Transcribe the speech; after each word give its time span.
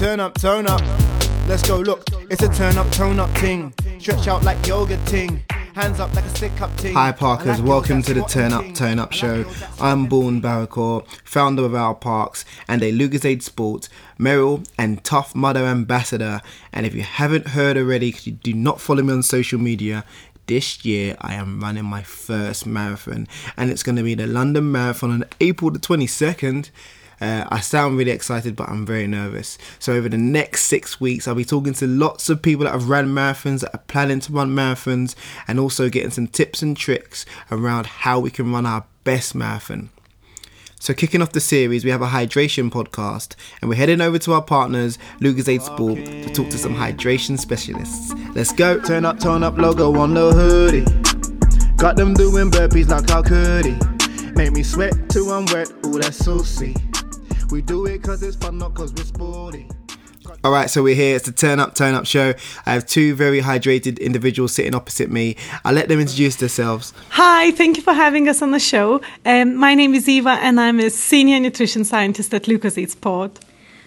turn 0.00 0.18
up, 0.18 0.32
turn 0.40 0.66
up. 0.66 0.80
Let's 1.46 1.68
go, 1.68 1.76
look, 1.76 2.06
it's 2.30 2.42
a 2.42 2.48
turn 2.48 2.78
up, 2.78 2.90
tone 2.90 3.20
up 3.20 3.30
ting. 3.34 3.74
Stretch 3.98 4.28
out 4.28 4.42
like 4.42 4.66
yoga 4.66 4.98
ting. 5.04 5.44
Hands 5.74 6.00
up 6.00 6.14
like 6.14 6.24
a 6.24 6.28
stick 6.30 6.58
up 6.62 6.74
ting. 6.78 6.94
Hi 6.94 7.12
Parkers, 7.12 7.60
welcome 7.60 8.00
to 8.04 8.14
the 8.14 8.22
Turn 8.22 8.54
Up 8.54 8.64
Turn 8.74 8.98
Up 8.98 9.12
show. 9.12 9.44
I'm 9.78 10.06
Born 10.06 10.40
Barikor, 10.40 11.06
founder 11.22 11.66
of 11.66 11.74
Our 11.74 11.94
Parks 11.94 12.46
and 12.66 12.82
a 12.82 12.90
Lucozade 12.90 13.42
Sports, 13.42 13.90
Merrell 14.18 14.66
and 14.78 15.04
Tough 15.04 15.34
Mudder 15.34 15.66
ambassador. 15.66 16.40
And 16.72 16.86
if 16.86 16.94
you 16.94 17.02
haven't 17.02 17.48
heard 17.48 17.76
already, 17.76 18.08
because 18.08 18.26
you 18.26 18.32
do 18.32 18.54
not 18.54 18.80
follow 18.80 19.02
me 19.02 19.12
on 19.12 19.22
social 19.22 19.60
media, 19.60 20.06
this 20.46 20.82
year 20.82 21.14
I 21.20 21.34
am 21.34 21.60
running 21.60 21.84
my 21.84 22.02
first 22.02 22.64
marathon 22.64 23.28
and 23.54 23.70
it's 23.70 23.82
going 23.82 23.96
to 23.96 24.02
be 24.02 24.14
the 24.14 24.26
London 24.26 24.72
Marathon 24.72 25.10
on 25.10 25.24
April 25.42 25.70
the 25.70 25.78
22nd. 25.78 26.70
Uh, 27.20 27.44
I 27.48 27.60
sound 27.60 27.98
really 27.98 28.12
excited, 28.12 28.56
but 28.56 28.68
I'm 28.68 28.86
very 28.86 29.06
nervous. 29.06 29.58
So, 29.78 29.92
over 29.92 30.08
the 30.08 30.16
next 30.16 30.64
six 30.64 31.00
weeks, 31.00 31.28
I'll 31.28 31.34
be 31.34 31.44
talking 31.44 31.74
to 31.74 31.86
lots 31.86 32.30
of 32.30 32.40
people 32.40 32.64
that 32.64 32.72
have 32.72 32.88
run 32.88 33.08
marathons, 33.08 33.60
that 33.60 33.74
are 33.74 33.82
planning 33.88 34.20
to 34.20 34.32
run 34.32 34.50
marathons, 34.50 35.14
and 35.46 35.60
also 35.60 35.90
getting 35.90 36.10
some 36.10 36.28
tips 36.28 36.62
and 36.62 36.76
tricks 36.76 37.26
around 37.50 37.86
how 37.86 38.18
we 38.20 38.30
can 38.30 38.50
run 38.52 38.64
our 38.64 38.84
best 39.04 39.34
marathon. 39.34 39.90
So, 40.78 40.94
kicking 40.94 41.20
off 41.20 41.32
the 41.32 41.40
series, 41.40 41.84
we 41.84 41.90
have 41.90 42.00
a 42.00 42.08
hydration 42.08 42.70
podcast, 42.70 43.34
and 43.60 43.68
we're 43.68 43.76
heading 43.76 44.00
over 44.00 44.18
to 44.20 44.32
our 44.32 44.42
partners, 44.42 44.96
Lucozade 45.20 45.60
Sport, 45.60 45.98
to 45.98 46.32
talk 46.32 46.48
to 46.48 46.56
some 46.56 46.74
hydration 46.74 47.38
specialists. 47.38 48.14
Let's 48.34 48.52
go. 48.52 48.80
Turn 48.80 49.04
up, 49.04 49.20
turn 49.20 49.42
up 49.42 49.58
logo 49.58 49.98
on 49.98 50.14
the 50.14 50.32
hoodie. 50.32 50.86
Got 51.76 51.96
them 51.96 52.14
doing 52.14 52.50
burpees 52.50 52.88
like 52.88 53.10
how 53.10 53.22
could 53.22 53.66
he? 53.66 53.76
Make 54.32 54.52
me 54.52 54.62
sweat 54.62 54.94
till 55.10 55.30
I'm 55.30 55.44
wet, 55.46 55.70
ooh, 55.84 55.98
that's 55.98 56.16
saucy. 56.16 56.74
We 57.50 57.62
do 57.62 57.86
it 57.86 58.02
cause 58.02 58.22
it's 58.22 58.36
fun, 58.36 58.58
not 58.58 58.74
cause 58.74 58.92
we're 58.92 59.04
sporty. 59.04 59.66
All 60.44 60.52
right, 60.52 60.70
so 60.70 60.82
we're 60.84 60.94
here. 60.94 61.16
It's 61.16 61.26
the 61.26 61.32
Turn 61.32 61.58
Up, 61.58 61.74
Turn 61.74 61.94
Up 61.94 62.06
show. 62.06 62.34
I 62.64 62.72
have 62.72 62.86
two 62.86 63.14
very 63.16 63.40
hydrated 63.40 63.98
individuals 64.00 64.54
sitting 64.54 64.74
opposite 64.74 65.10
me. 65.10 65.36
I'll 65.64 65.74
let 65.74 65.88
them 65.88 65.98
introduce 65.98 66.36
themselves. 66.36 66.92
Hi, 67.10 67.50
thank 67.50 67.76
you 67.76 67.82
for 67.82 67.92
having 67.92 68.28
us 68.28 68.40
on 68.40 68.52
the 68.52 68.60
show. 68.60 69.00
Um, 69.26 69.56
my 69.56 69.74
name 69.74 69.94
is 69.94 70.08
Eva, 70.08 70.38
and 70.40 70.60
I'm 70.60 70.78
a 70.78 70.90
senior 70.90 71.40
nutrition 71.40 71.84
scientist 71.84 72.32
at 72.32 72.44
Lucozade 72.44 72.90
Sport. 72.90 73.40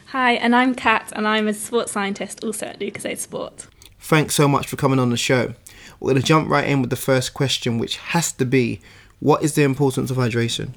Hi, 0.07 0.33
and 0.33 0.53
I'm 0.55 0.75
Kat, 0.75 1.13
and 1.15 1.25
I'm 1.25 1.47
a 1.47 1.53
sports 1.53 1.93
scientist 1.93 2.43
also 2.43 2.65
at 2.67 2.79
Lucozade 2.79 3.17
Sport. 3.17 3.67
Thanks 3.99 4.35
so 4.35 4.47
much 4.49 4.67
for 4.67 4.75
coming 4.75 4.99
on 4.99 5.09
the 5.09 5.17
show. 5.17 5.53
We're 5.99 6.11
going 6.11 6.21
to 6.21 6.27
jump 6.27 6.49
right 6.49 6.67
in 6.67 6.81
with 6.81 6.89
the 6.89 6.97
first 6.97 7.33
question, 7.33 7.77
which 7.77 7.95
has 7.97 8.33
to 8.33 8.45
be 8.45 8.81
what 9.21 9.41
is 9.41 9.55
the 9.55 9.63
importance 9.63 10.11
of 10.11 10.17
hydration? 10.17 10.71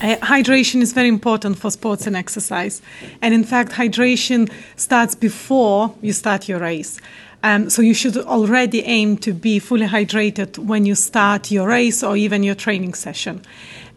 Uh, 0.00 0.16
hydration 0.16 0.80
is 0.80 0.92
very 0.92 1.08
important 1.08 1.58
for 1.58 1.70
sports 1.70 2.06
and 2.06 2.16
exercise. 2.16 2.82
And 3.22 3.32
in 3.32 3.44
fact, 3.44 3.72
hydration 3.72 4.50
starts 4.76 5.14
before 5.14 5.94
you 6.02 6.12
start 6.12 6.48
your 6.48 6.58
race. 6.58 7.00
Um, 7.44 7.68
so 7.68 7.82
you 7.82 7.94
should 7.94 8.16
already 8.16 8.82
aim 8.84 9.18
to 9.18 9.32
be 9.32 9.58
fully 9.58 9.86
hydrated 9.86 10.58
when 10.58 10.86
you 10.86 10.94
start 10.94 11.50
your 11.50 11.68
race 11.68 12.02
or 12.02 12.16
even 12.16 12.42
your 12.42 12.54
training 12.54 12.94
session. 12.94 13.42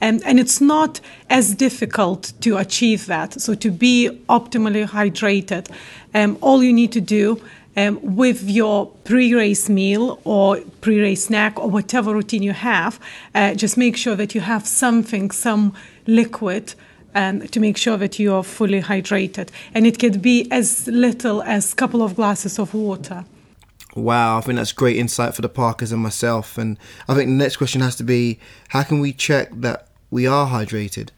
Um, 0.01 0.19
and 0.25 0.39
it's 0.39 0.61
not 0.61 0.99
as 1.29 1.55
difficult 1.55 2.33
to 2.41 2.57
achieve 2.57 3.07
that. 3.07 3.41
So 3.41 3.55
to 3.55 3.71
be 3.71 4.21
optimally 4.29 4.85
hydrated, 4.85 5.71
um, 6.13 6.37
all 6.41 6.61
you 6.61 6.73
need 6.73 6.91
to 6.91 7.01
do 7.01 7.41
um, 7.77 7.99
with 8.01 8.49
your 8.49 8.87
pre-race 9.05 9.69
meal 9.69 10.19
or 10.23 10.59
pre-race 10.81 11.25
snack 11.25 11.57
or 11.59 11.69
whatever 11.69 12.13
routine 12.13 12.43
you 12.43 12.53
have, 12.53 12.99
uh, 13.35 13.53
just 13.53 13.77
make 13.77 13.95
sure 13.95 14.15
that 14.15 14.35
you 14.35 14.41
have 14.41 14.67
something, 14.67 15.31
some 15.31 15.73
liquid. 16.05 16.73
Um, 17.15 17.47
to 17.47 17.59
make 17.59 17.77
sure 17.77 17.97
that 17.97 18.19
you 18.19 18.31
are 18.35 18.43
fully 18.43 18.79
hydrated, 18.79 19.49
and 19.73 19.87
it 19.87 19.97
could 19.97 20.21
be 20.21 20.47
as 20.51 20.85
little 20.87 21.41
as 21.41 21.73
a 21.73 21.75
couple 21.75 22.03
of 22.03 22.15
glasses 22.15 22.59
of 22.59 22.75
water. 22.75 23.25
Wow, 23.95 24.37
I 24.37 24.41
think 24.41 24.57
that's 24.57 24.71
great 24.71 24.97
insight 24.97 25.33
for 25.33 25.41
the 25.41 25.49
Parkers 25.49 25.91
and 25.91 26.03
myself. 26.03 26.59
And 26.59 26.77
I 27.07 27.15
think 27.15 27.29
the 27.29 27.33
next 27.33 27.57
question 27.57 27.81
has 27.81 27.95
to 27.95 28.03
be 28.03 28.39
how 28.67 28.83
can 28.83 28.99
we 28.99 29.13
check 29.13 29.49
that 29.53 29.87
we 30.11 30.27
are 30.27 30.47
hydrated? 30.47 31.09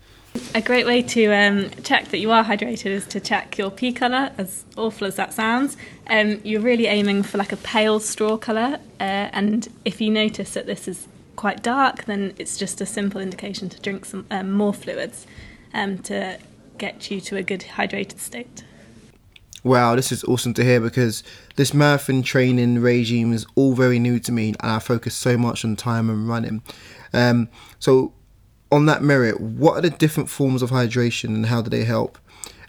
A 0.55 0.61
great 0.61 0.87
way 0.87 1.03
to 1.03 1.31
um, 1.31 1.69
check 1.83 2.07
that 2.07 2.17
you 2.17 2.31
are 2.31 2.43
hydrated 2.43 2.87
is 2.87 3.05
to 3.07 3.19
check 3.19 3.59
your 3.59 3.69
pee 3.69 3.93
colour, 3.93 4.31
as 4.35 4.65
awful 4.75 5.05
as 5.05 5.15
that 5.15 5.31
sounds. 5.31 5.77
Um, 6.07 6.41
you're 6.43 6.61
really 6.61 6.87
aiming 6.87 7.21
for 7.21 7.37
like 7.37 7.51
a 7.51 7.57
pale 7.57 7.99
straw 7.99 8.35
colour, 8.35 8.79
uh, 8.99 9.29
and 9.31 9.67
if 9.85 10.01
you 10.01 10.09
notice 10.09 10.55
that 10.55 10.65
this 10.65 10.87
is 10.87 11.07
quite 11.35 11.61
dark, 11.61 12.05
then 12.05 12.33
it's 12.39 12.57
just 12.57 12.81
a 12.81 12.85
simple 12.87 13.21
indication 13.21 13.69
to 13.69 13.79
drink 13.79 14.05
some 14.05 14.25
um, 14.31 14.51
more 14.51 14.73
fluids 14.73 15.27
um, 15.75 15.99
to 15.99 16.39
get 16.79 17.11
you 17.11 17.21
to 17.21 17.37
a 17.37 17.43
good 17.43 17.61
hydrated 17.75 18.17
state. 18.17 18.63
Wow, 19.63 19.95
this 19.95 20.11
is 20.11 20.23
awesome 20.23 20.55
to 20.55 20.63
hear 20.63 20.79
because 20.79 21.21
this 21.57 21.75
marathon 21.75 22.23
training 22.23 22.79
regime 22.79 23.33
is 23.33 23.45
all 23.53 23.75
very 23.75 23.99
new 23.99 24.19
to 24.21 24.31
me, 24.31 24.49
and 24.49 24.71
I 24.71 24.79
focus 24.79 25.13
so 25.13 25.37
much 25.37 25.63
on 25.63 25.75
time 25.75 26.09
and 26.09 26.27
running. 26.27 26.63
Um, 27.13 27.49
so, 27.77 28.13
on 28.71 28.85
that 28.85 29.01
merit, 29.01 29.39
what 29.39 29.77
are 29.77 29.81
the 29.81 29.89
different 29.89 30.29
forms 30.29 30.61
of 30.61 30.69
hydration 30.69 31.25
and 31.25 31.45
how 31.47 31.61
do 31.61 31.69
they 31.69 31.83
help? 31.83 32.17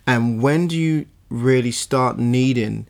And 0.07 0.43
when 0.43 0.69
do 0.69 0.77
you 0.77 1.07
really 1.29 1.71
start 1.71 2.19
needing 2.19 2.87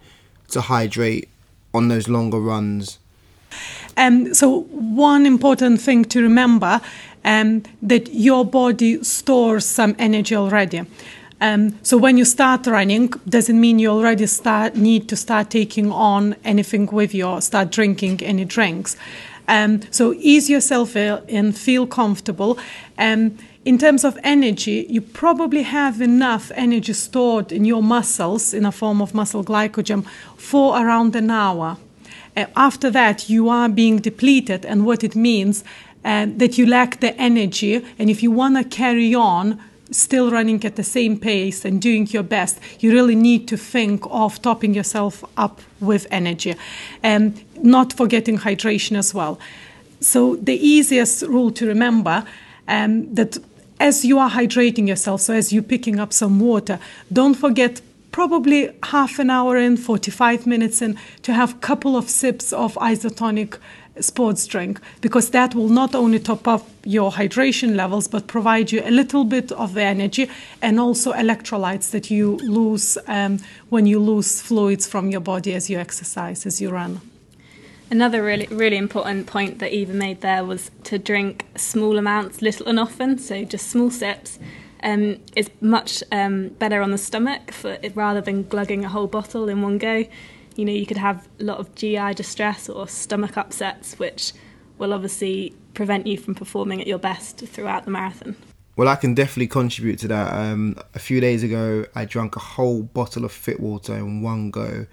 to 0.48 0.60
hydrate 0.60 1.28
on 1.74 1.88
those 1.88 2.08
longer 2.08 2.38
runs? 2.38 2.98
Um, 3.96 4.32
so 4.32 4.62
one 4.70 5.26
important 5.26 5.80
thing 5.80 6.04
to 6.06 6.22
remember 6.22 6.80
um, 7.24 7.62
that 7.82 8.12
your 8.12 8.44
body 8.44 9.02
stores 9.02 9.66
some 9.66 9.94
energy 9.98 10.36
already. 10.36 10.86
Um, 11.42 11.78
so 11.82 11.96
when 11.96 12.18
you 12.18 12.24
start 12.24 12.66
running, 12.66 13.08
doesn't 13.28 13.58
mean 13.58 13.78
you 13.78 13.88
already 13.88 14.26
start 14.26 14.76
need 14.76 15.08
to 15.08 15.16
start 15.16 15.50
taking 15.50 15.90
on 15.90 16.36
anything 16.44 16.86
with 16.86 17.14
you 17.14 17.26
or 17.26 17.40
start 17.40 17.70
drinking 17.70 18.22
any 18.22 18.44
drinks. 18.44 18.96
Um, 19.50 19.80
so 19.90 20.14
ease 20.14 20.48
yourself 20.48 20.94
and 20.96 21.58
feel 21.58 21.84
comfortable. 21.86 22.56
Um, 22.96 23.36
in 23.64 23.78
terms 23.78 24.04
of 24.04 24.16
energy, 24.22 24.86
you 24.88 25.00
probably 25.00 25.64
have 25.64 26.00
enough 26.00 26.52
energy 26.54 26.92
stored 26.92 27.50
in 27.52 27.64
your 27.64 27.82
muscles 27.82 28.54
in 28.54 28.64
a 28.64 28.70
form 28.72 29.02
of 29.02 29.12
muscle 29.12 29.44
glycogen 29.44 30.06
for 30.36 30.80
around 30.80 31.16
an 31.16 31.30
hour. 31.30 31.76
Uh, 32.36 32.46
after 32.54 32.90
that, 32.90 33.28
you 33.28 33.48
are 33.48 33.68
being 33.68 33.98
depleted, 33.98 34.64
and 34.64 34.86
what 34.86 35.02
it 35.02 35.16
means 35.16 35.64
uh, 36.04 36.26
that 36.36 36.56
you 36.56 36.64
lack 36.64 37.00
the 37.00 37.14
energy. 37.20 37.84
And 37.98 38.08
if 38.08 38.22
you 38.22 38.30
want 38.30 38.56
to 38.56 38.64
carry 38.64 39.14
on, 39.16 39.60
still 39.90 40.30
running 40.30 40.64
at 40.64 40.76
the 40.76 40.82
same 40.82 41.18
pace 41.18 41.64
and 41.64 41.80
doing 41.80 42.06
your 42.08 42.22
best, 42.22 42.58
you 42.80 42.92
really 42.92 43.14
need 43.14 43.48
to 43.48 43.56
think 43.56 44.04
of 44.10 44.40
topping 44.42 44.74
yourself 44.74 45.24
up 45.36 45.60
with 45.80 46.06
energy 46.10 46.54
and 47.02 47.44
not 47.62 47.92
forgetting 47.92 48.38
hydration 48.38 48.96
as 48.96 49.12
well. 49.12 49.38
So, 50.00 50.36
the 50.36 50.54
easiest 50.54 51.22
rule 51.22 51.50
to 51.52 51.66
remember 51.66 52.24
um, 52.68 53.14
that 53.14 53.36
as 53.78 54.04
you 54.04 54.18
are 54.18 54.30
hydrating 54.30 54.86
yourself, 54.86 55.20
so 55.22 55.34
as 55.34 55.52
you're 55.52 55.62
picking 55.62 55.98
up 55.98 56.12
some 56.12 56.38
water, 56.40 56.78
don't 57.12 57.34
forget 57.34 57.80
probably 58.12 58.70
half 58.84 59.18
an 59.18 59.30
hour 59.30 59.56
in, 59.56 59.76
45 59.76 60.46
minutes 60.46 60.82
in, 60.82 60.98
to 61.22 61.32
have 61.32 61.54
a 61.54 61.58
couple 61.58 61.96
of 61.96 62.08
sips 62.10 62.52
of 62.52 62.74
isotonic 62.74 63.58
sports 64.00 64.46
drink 64.46 64.80
because 65.00 65.30
that 65.30 65.54
will 65.54 65.68
not 65.68 65.94
only 65.94 66.18
top 66.18 66.48
up 66.48 66.66
your 66.84 67.12
hydration 67.12 67.76
levels 67.76 68.08
but 68.08 68.26
provide 68.26 68.72
you 68.72 68.82
a 68.84 68.90
little 68.90 69.24
bit 69.24 69.52
of 69.52 69.74
the 69.74 69.82
energy 69.82 70.28
and 70.62 70.80
also 70.80 71.12
electrolytes 71.12 71.90
that 71.90 72.10
you 72.10 72.36
lose 72.38 72.96
um, 73.06 73.38
when 73.68 73.86
you 73.86 73.98
lose 73.98 74.40
fluids 74.40 74.86
from 74.86 75.10
your 75.10 75.20
body 75.20 75.54
as 75.54 75.68
you 75.68 75.78
exercise 75.78 76.46
as 76.46 76.60
you 76.60 76.70
run 76.70 77.00
Another 77.92 78.22
really, 78.22 78.46
really 78.52 78.76
important 78.76 79.26
point 79.26 79.58
that 79.58 79.72
Eva 79.72 79.92
made 79.92 80.20
there 80.20 80.44
was 80.44 80.70
to 80.84 80.96
drink 80.96 81.44
small 81.56 81.98
amounts, 81.98 82.40
little 82.40 82.68
and 82.68 82.78
often, 82.78 83.18
so 83.18 83.42
just 83.42 83.68
small 83.68 83.90
sips. 83.90 84.38
Um, 84.82 85.18
is 85.36 85.50
much 85.60 86.02
um, 86.10 86.48
better 86.60 86.80
on 86.80 86.90
the 86.90 86.96
stomach 86.96 87.50
for 87.50 87.76
rather 87.94 88.22
than 88.22 88.44
glugging 88.44 88.82
a 88.82 88.88
whole 88.88 89.08
bottle 89.08 89.46
in 89.50 89.60
one 89.60 89.76
go 89.76 90.06
you 90.60 90.66
know, 90.66 90.72
you 90.72 90.84
could 90.84 90.98
have 90.98 91.26
a 91.40 91.44
lot 91.44 91.56
of 91.56 91.74
GI 91.74 92.12
distress 92.14 92.68
or 92.68 92.86
stomach 92.86 93.38
upsets, 93.38 93.98
which 93.98 94.34
will 94.76 94.92
obviously 94.92 95.54
prevent 95.72 96.06
you 96.06 96.18
from 96.18 96.34
performing 96.34 96.82
at 96.82 96.86
your 96.86 96.98
best 96.98 97.38
throughout 97.38 97.86
the 97.86 97.90
marathon. 97.90 98.36
Well, 98.76 98.86
I 98.86 98.96
can 98.96 99.14
definitely 99.14 99.46
contribute 99.46 99.98
to 100.00 100.08
that. 100.08 100.34
Um, 100.34 100.76
a 100.94 100.98
few 100.98 101.18
days 101.18 101.42
ago, 101.42 101.86
I 101.94 102.04
drank 102.04 102.36
a 102.36 102.40
whole 102.40 102.82
bottle 102.82 103.24
of 103.24 103.32
fit 103.32 103.58
water 103.58 103.94
in 103.94 104.20
one 104.20 104.50
go 104.50 104.84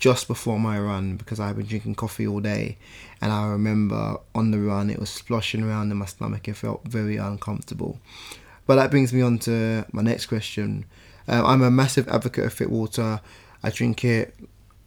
just 0.00 0.26
before 0.26 0.58
my 0.58 0.80
run 0.80 1.16
because 1.16 1.38
I've 1.38 1.56
been 1.56 1.66
drinking 1.66 1.94
coffee 1.94 2.26
all 2.26 2.40
day. 2.40 2.76
And 3.20 3.30
I 3.30 3.46
remember 3.46 4.16
on 4.34 4.50
the 4.50 4.58
run, 4.58 4.90
it 4.90 4.98
was 4.98 5.10
sploshing 5.10 5.64
around 5.64 5.92
in 5.92 5.96
my 5.96 6.06
stomach. 6.06 6.48
It 6.48 6.56
felt 6.56 6.82
very 6.88 7.18
uncomfortable. 7.18 8.00
But 8.66 8.76
that 8.76 8.90
brings 8.90 9.12
me 9.12 9.22
on 9.22 9.38
to 9.40 9.86
my 9.92 10.02
next 10.02 10.26
question. 10.26 10.86
Um, 11.28 11.46
I'm 11.46 11.62
a 11.62 11.70
massive 11.70 12.08
advocate 12.08 12.46
of 12.46 12.52
fit 12.52 12.68
water. 12.68 13.20
I 13.62 13.70
drink 13.70 14.04
it 14.04 14.34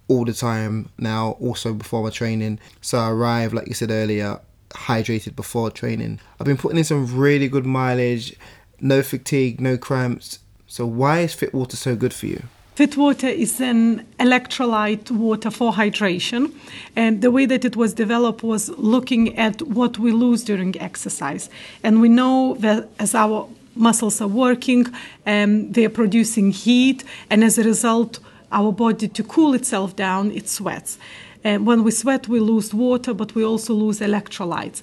all 0.08 0.26
the 0.26 0.34
time 0.34 0.90
now, 0.98 1.32
also 1.40 1.74
before 1.74 2.04
my 2.04 2.10
training. 2.10 2.60
So 2.82 2.98
I 2.98 3.10
arrive, 3.12 3.54
like 3.54 3.68
you 3.68 3.74
said 3.74 3.92
earlier, 3.92 4.40
hydrated 4.70 5.36
before 5.36 5.72
training. 5.72 6.20
I've 6.40 6.46
been 6.46 6.58
putting 6.58 6.78
in 6.78 6.84
some 6.84 7.18
really 7.18 7.48
good 7.48 7.66
mileage, 7.66 8.36
no 8.80 9.02
fatigue, 9.02 9.60
no 9.60 9.78
cramps. 9.78 10.40
So 10.68 10.86
why 10.86 11.20
is 11.20 11.34
fit 11.34 11.54
water 11.54 11.78
so 11.78 11.96
good 11.96 12.14
for 12.14 12.28
you? 12.28 12.44
Fit 12.76 12.96
water 12.96 13.28
is 13.28 13.60
an 13.60 14.06
electrolyte 14.20 15.10
water 15.10 15.50
for 15.50 15.74
hydration. 15.74 16.54
And 16.96 17.22
the 17.22 17.32
way 17.32 17.48
that 17.48 17.66
it 17.66 17.76
was 17.76 17.94
developed 17.94 18.44
was 18.44 18.70
looking 18.70 19.36
at 19.36 19.62
what 19.64 19.98
we 19.98 20.12
lose 20.12 20.44
during 20.44 20.80
exercise. 20.80 21.50
And 21.84 22.02
we 22.02 22.10
know 22.10 22.56
that 22.60 22.90
as 23.00 23.16
our 23.16 23.50
muscles 23.74 24.22
are 24.22 24.28
working, 24.28 24.86
um, 25.26 25.72
they 25.72 25.86
are 25.86 25.90
producing 25.90 26.52
heat, 26.52 27.04
and 27.30 27.44
as 27.44 27.58
a 27.58 27.64
result, 27.64 28.20
our 28.52 28.72
body 28.72 29.08
to 29.08 29.24
cool 29.24 29.54
itself 29.54 29.96
down, 29.96 30.32
it 30.32 30.48
sweats. 30.50 30.98
And 31.44 31.66
when 31.66 31.84
we 31.84 31.92
sweat, 31.92 32.28
we 32.28 32.40
lose 32.40 32.74
water, 32.74 33.14
but 33.14 33.36
we 33.36 33.44
also 33.44 33.74
lose 33.74 34.00
electrolytes. 34.00 34.82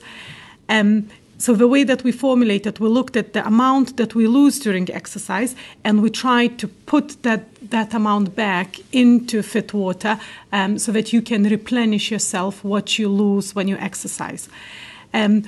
Um, 0.68 1.08
so 1.36 1.54
the 1.54 1.66
way 1.66 1.84
that 1.84 2.04
we 2.04 2.12
formulated, 2.12 2.78
we 2.78 2.88
looked 2.88 3.16
at 3.16 3.32
the 3.32 3.46
amount 3.46 3.96
that 3.96 4.14
we 4.14 4.26
lose 4.26 4.58
during 4.60 4.90
exercise, 4.90 5.54
and 5.82 6.00
we 6.00 6.10
tried 6.10 6.58
to 6.58 6.68
put 6.68 7.22
that 7.22 7.42
that 7.70 7.94
amount 7.94 8.36
back 8.36 8.78
into 8.92 9.42
fit 9.42 9.72
water, 9.74 10.18
um, 10.52 10.78
so 10.78 10.92
that 10.92 11.12
you 11.12 11.22
can 11.22 11.42
replenish 11.44 12.10
yourself 12.10 12.62
what 12.62 12.98
you 12.98 13.08
lose 13.08 13.54
when 13.54 13.68
you 13.68 13.76
exercise. 13.76 14.48
Um, 15.12 15.42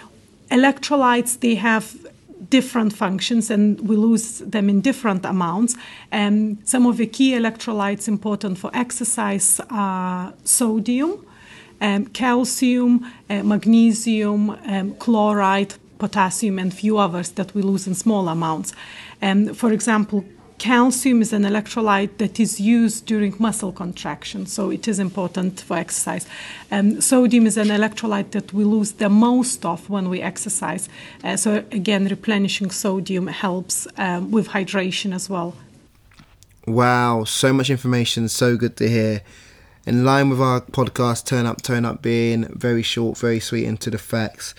electrolytes 0.51 1.41
they 1.41 1.55
have 1.55 2.06
different 2.51 2.93
functions 2.93 3.51
and 3.51 3.81
we 3.89 3.97
lose 3.97 4.39
them 4.39 4.69
in 4.69 4.81
different 4.81 5.25
amounts. 5.25 5.77
And 6.11 6.59
some 6.65 6.87
of 6.87 6.97
the 6.97 7.07
key 7.07 7.33
electrolytes 7.33 8.09
important 8.09 8.59
for 8.59 8.71
exercise 8.75 9.61
are 9.71 10.33
sodium, 10.45 11.25
um, 11.81 12.07
calcium, 12.07 13.05
uh, 13.31 13.43
magnesium, 13.43 14.51
um, 14.51 14.95
chloride, 14.97 15.75
potassium, 15.99 16.59
and 16.59 16.73
few 16.73 16.99
others 16.99 17.31
that 17.33 17.55
we 17.55 17.63
lose 17.63 17.87
in 17.87 17.95
small 17.95 18.29
amounts. 18.29 18.73
Um, 19.23 19.55
for 19.55 19.73
example, 19.73 20.25
calcium 20.59 21.23
is 21.23 21.33
an 21.33 21.43
electrolyte 21.43 22.19
that 22.19 22.41
is 22.41 22.61
used 22.61 23.07
during 23.07 23.35
muscle 23.39 23.73
contraction, 23.73 24.47
so 24.47 24.71
it 24.71 24.89
is 24.89 24.99
important 24.99 25.61
for 25.61 25.77
exercise. 25.77 26.27
Um, 26.71 27.01
sodium 27.01 27.47
is 27.47 27.57
an 27.57 27.69
electrolyte 27.69 28.31
that 28.33 28.53
we 28.53 28.65
lose 28.65 28.93
the 28.93 29.09
most 29.09 29.65
of 29.65 29.89
when 29.91 30.09
we 30.09 30.21
exercise. 30.21 30.89
Uh, 31.23 31.37
so, 31.37 31.65
again, 31.73 32.07
replenishing 32.07 32.71
sodium 32.71 33.27
helps 33.27 33.87
um, 33.97 34.31
with 34.31 34.49
hydration 34.49 35.15
as 35.15 35.29
well. 35.29 35.55
Wow, 36.67 37.25
so 37.25 37.53
much 37.53 37.71
information, 37.71 38.29
so 38.29 38.57
good 38.57 38.77
to 38.79 38.89
hear. 38.89 39.23
In 39.87 40.05
line 40.05 40.31
with 40.31 40.41
our 40.41 40.61
podcast, 40.61 41.27
Turn 41.27 41.47
Up, 41.47 41.63
Turn 41.63 41.85
Up, 41.85 42.03
being 42.03 42.45
very 42.49 42.83
short, 42.83 43.19
very 43.19 43.39
sweet, 43.39 43.67
and 43.67 43.81
to 43.81 43.91
the 43.91 43.99
facts. 43.99 44.55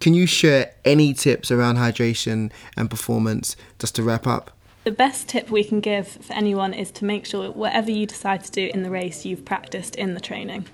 Can 0.00 0.12
you 0.12 0.26
share 0.26 0.74
any 0.84 1.14
tips 1.14 1.50
around 1.50 1.76
hydration 1.76 2.50
and 2.76 2.90
performance 2.90 3.56
just 3.78 3.94
to 3.96 4.02
wrap 4.02 4.26
up? 4.26 4.50
The 4.82 4.90
best 4.90 5.28
tip 5.28 5.50
we 5.50 5.62
can 5.62 5.80
give 5.80 6.08
for 6.08 6.32
anyone 6.32 6.72
is 6.72 6.90
to 6.92 7.04
make 7.04 7.26
sure 7.26 7.50
whatever 7.50 7.90
you 7.90 8.06
decide 8.06 8.42
to 8.44 8.50
do 8.50 8.70
in 8.72 8.82
the 8.82 8.88
race, 8.88 9.26
you've 9.26 9.44
practiced 9.44 9.94
in 9.96 10.14
the 10.14 10.20
training. 10.20 10.66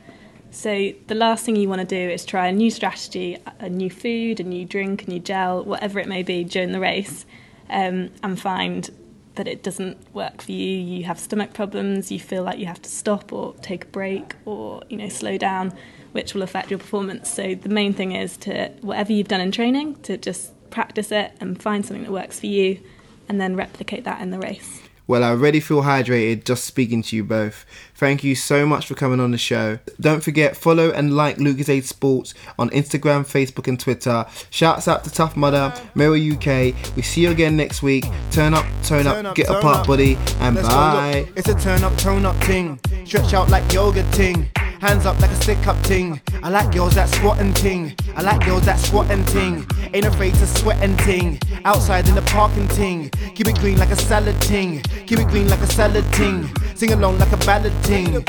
So, 0.53 0.93
the 1.09 1.17
last 1.17 1.45
thing 1.45 1.57
you 1.57 1.69
want 1.69 1.81
to 1.81 1.87
do 1.87 2.13
is 2.13 2.25
try 2.25 2.47
a 2.47 2.53
new 2.53 2.71
strategy, 2.71 3.37
a 3.59 3.69
new 3.69 3.91
food, 3.91 4.39
a 4.39 4.45
new 4.45 4.65
drink, 4.65 5.09
a 5.09 5.11
new 5.11 5.19
gel, 5.19 5.65
whatever 5.65 5.99
it 5.99 6.07
may 6.07 6.23
be 6.23 6.45
during 6.45 6.71
the 6.71 6.79
race, 6.79 7.27
um, 7.69 8.11
and 8.23 8.41
find 8.41 8.89
that 9.35 9.49
it 9.49 9.65
doesn't 9.65 9.99
work 10.15 10.41
for 10.41 10.53
you. 10.53 10.79
You 10.79 11.05
have 11.05 11.19
stomach 11.19 11.53
problems, 11.53 12.13
you 12.13 12.21
feel 12.21 12.45
like 12.45 12.61
you 12.61 12.67
have 12.67 12.81
to 12.83 12.89
stop 12.89 13.33
or 13.33 13.55
take 13.55 13.85
a 13.85 13.89
break 13.89 14.37
or 14.45 14.83
you 14.89 14.97
know 14.99 15.09
slow 15.09 15.37
down, 15.37 15.75
which 16.13 16.33
will 16.33 16.43
affect 16.43 16.71
your 16.71 16.79
performance. 16.79 17.29
So, 17.29 17.57
the 17.57 17.69
main 17.69 17.93
thing 17.93 18.13
is 18.13 18.37
to 18.39 18.69
whatever 18.83 19.13
you've 19.13 19.29
done 19.29 19.41
in 19.41 19.51
training, 19.51 19.97
to 20.03 20.17
just 20.17 20.53
practice 20.71 21.11
it 21.11 21.33
and 21.41 21.61
find 21.61 21.85
something 21.85 22.05
that 22.05 22.13
works 22.13 22.39
for 22.39 22.47
you 22.47 22.79
and 23.29 23.41
then 23.41 23.57
replicate 23.57 24.05
that 24.05 24.21
in 24.21 24.31
the 24.31 24.39
race. 24.39 24.81
Well, 25.09 25.23
I 25.23 25.31
already 25.31 25.61
feel 25.61 25.83
hydrated 25.83 26.45
just 26.45 26.65
speaking 26.65 27.01
to 27.05 27.17
you 27.17 27.23
both. 27.23 27.65
Thank 27.95 28.25
you 28.25 28.35
so 28.35 28.67
much 28.67 28.87
for 28.87 28.95
coming 28.95 29.21
on 29.21 29.31
the 29.31 29.39
show. 29.39 29.79
Don't 30.01 30.23
forget, 30.23 30.57
follow 30.57 30.91
and 30.91 31.15
like 31.15 31.37
Lucozade 31.37 31.85
Sports 31.85 32.35
on 32.59 32.71
Instagram, 32.71 33.25
Facebook, 33.25 33.69
and 33.69 33.79
Twitter. 33.79 34.27
Shouts 34.51 34.89
out 34.89 35.05
to 35.05 35.11
Tough 35.11 35.37
Mudder, 35.37 35.73
Merrell 35.95 36.35
UK. 36.35 36.97
We 36.97 37.03
see 37.03 37.23
you 37.23 37.31
again 37.31 37.57
next 37.57 37.85
week. 37.85 38.05
Turn 38.33 38.53
up, 38.53 38.67
turn 38.83 39.07
up, 39.07 39.37
get 39.37 39.49
up, 39.49 39.65
up, 39.65 39.87
buddy, 39.87 40.17
and 40.41 40.57
Let's 40.57 40.69
bye. 40.69 41.29
It's 41.37 41.49
a 41.49 41.55
turn 41.55 41.85
up, 41.85 41.97
tone 41.99 42.27
up 42.27 42.39
ting. 42.41 42.81
Stretch 43.05 43.33
out 43.33 43.49
like 43.49 43.73
yoga 43.73 44.03
ting. 44.11 44.51
Hands 44.81 45.07
up 45.07 45.19
like 45.21 45.31
a 45.31 45.35
stick 45.37 45.67
up 45.67 45.81
ting. 45.83 46.21
I 46.43 46.51
like 46.51 46.73
girls 46.73 46.95
that 46.97 47.09
squatting 47.09 47.55
ting. 47.55 47.95
I 48.15 48.23
like 48.23 48.45
girls 48.45 48.67
that 48.67 48.79
squatting 48.79 49.25
ting. 49.25 49.67
Ain't 49.95 50.05
afraid 50.07 50.35
to 50.35 50.47
sweat 50.47 50.83
and 50.83 50.99
ting. 50.99 51.39
Outside 51.65 52.09
in 52.09 52.15
the 52.15 52.23
parking 52.23 52.69
ting. 52.69 53.11
Keep 53.35 53.49
it 53.49 53.59
green 53.59 53.79
like 53.79 53.91
a 53.91 53.97
salad 53.97 54.41
ting. 54.43 54.83
Keep 55.07 55.21
it 55.21 55.29
green 55.29 55.49
like 55.49 55.61
a 55.61 55.67
salad 55.67 56.05
ting. 56.13 56.51
Sing 56.75 56.93
along 56.93 57.19
like 57.19 57.33
a 57.33 57.39
ballad 57.39 57.73
ting. 57.85 58.23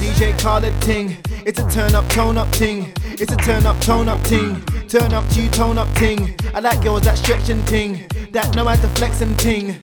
DJ 0.00 0.36
Khaled 0.40 0.74
ting. 0.82 1.16
It's 1.46 1.60
a 1.60 1.70
turn 1.70 1.94
up, 1.94 2.08
tone 2.08 2.36
up 2.36 2.50
ting. 2.50 2.92
It's 3.04 3.32
a 3.32 3.36
turn 3.36 3.64
up, 3.66 3.80
tone 3.80 4.08
up 4.08 4.22
ting. 4.22 4.60
Turn 4.88 5.12
up 5.12 5.28
to 5.30 5.50
tone 5.50 5.78
up 5.78 5.92
ting. 5.94 6.34
I 6.52 6.60
like 6.60 6.82
girls 6.82 7.02
that 7.02 7.18
stretching 7.18 7.64
ting. 7.64 8.08
That 8.32 8.54
know 8.56 8.64
how 8.64 8.76
to 8.76 8.88
flex 8.88 9.20
and 9.20 9.38
ting. 9.38 9.80